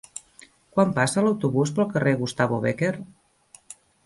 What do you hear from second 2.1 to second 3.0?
Gustavo Bécquer?